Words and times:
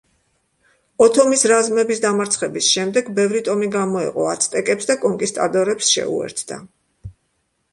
ოთომის 1.07 1.43
რაზმების 1.51 2.01
დამარცხების 2.05 2.69
შემდეგ, 2.77 3.11
ბევრი 3.19 3.41
ტომი 3.49 3.69
გამოეყო 3.77 4.25
აცტეკებს 4.31 4.91
და 4.93 4.97
კონკისტადორებს 5.05 5.93
შეუერთდა. 5.99 6.59